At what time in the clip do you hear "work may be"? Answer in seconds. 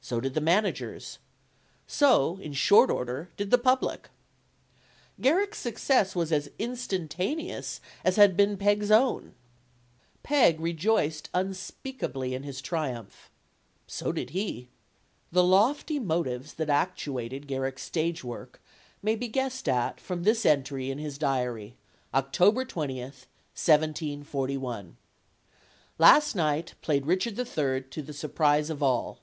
18.24-19.28